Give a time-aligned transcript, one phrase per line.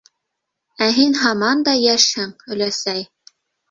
[0.85, 3.11] Ә һин һаман да йәшһең, өләсәй!